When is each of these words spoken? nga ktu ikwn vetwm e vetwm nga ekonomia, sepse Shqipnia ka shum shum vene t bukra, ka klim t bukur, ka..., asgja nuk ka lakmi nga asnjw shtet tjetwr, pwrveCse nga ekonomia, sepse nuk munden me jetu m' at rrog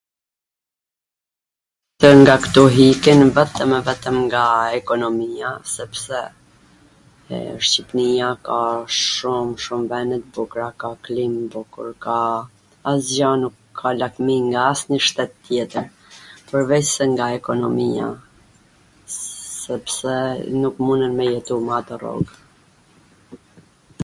nga 2.19 2.35
ktu 2.43 2.63
ikwn 2.87 3.21
vetwm 3.35 3.71
e 3.79 3.79
vetwm 3.87 4.15
nga 4.27 4.43
ekonomia, 4.79 5.49
sepse 5.73 6.19
Shqipnia 7.65 8.29
ka 8.45 8.59
shum 9.11 9.47
shum 9.63 9.81
vene 9.91 10.17
t 10.21 10.25
bukra, 10.33 10.67
ka 10.81 10.89
klim 11.05 11.33
t 11.41 11.49
bukur, 11.53 11.89
ka..., 12.05 12.19
asgja 12.91 13.29
nuk 13.41 13.55
ka 13.79 13.89
lakmi 14.01 14.35
nga 14.49 14.59
asnjw 14.71 14.99
shtet 15.07 15.31
tjetwr, 15.45 15.85
pwrveCse 16.47 17.03
nga 17.13 17.25
ekonomia, 17.39 18.07
sepse 19.65 20.15
nuk 20.61 20.75
munden 20.85 21.13
me 21.19 21.23
jetu 21.33 21.55
m' 21.65 21.73
at 21.77 21.87
rrog 22.01 22.25